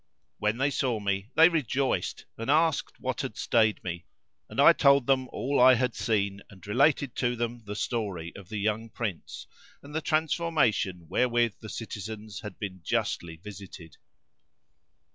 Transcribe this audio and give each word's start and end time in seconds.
When 0.39 0.57
they 0.57 0.71
saw 0.71 0.99
me 0.99 1.29
they 1.35 1.47
rejoiced 1.47 2.25
and 2.35 2.49
asked 2.49 2.99
what 2.99 3.21
had 3.21 3.37
stayed 3.37 3.83
me, 3.83 4.07
and 4.49 4.59
I 4.59 4.73
told 4.73 5.05
them 5.05 5.27
all 5.27 5.59
I 5.59 5.75
had 5.75 5.93
seen 5.93 6.41
and 6.49 6.65
related 6.65 7.15
to 7.17 7.35
them 7.35 7.61
the 7.65 7.75
story 7.75 8.33
of 8.35 8.49
the 8.49 8.57
young 8.57 8.89
Prince 8.89 9.45
and 9.83 9.93
the 9.93 10.01
transformation 10.01 11.05
wherewith 11.07 11.53
the 11.59 11.69
citizens 11.69 12.39
had 12.39 12.57
been 12.57 12.81
justly 12.83 13.35
visited. 13.43 13.97